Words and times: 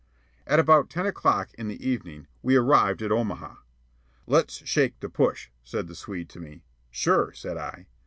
At 0.47 0.57
about 0.57 0.89
ten 0.89 1.05
o'clock 1.05 1.53
in 1.59 1.67
the 1.67 1.87
evening, 1.87 2.25
we 2.41 2.55
arrived 2.55 3.03
at 3.03 3.11
Omaha. 3.11 3.57
"Let's 4.25 4.65
shake 4.67 4.99
the 4.99 5.09
push," 5.09 5.49
said 5.63 5.85
the 5.87 5.93
Swede 5.93 6.27
to 6.29 6.39
me. 6.39 6.63
"Sure," 6.89 7.31
said 7.33 7.55
I. 7.55 7.85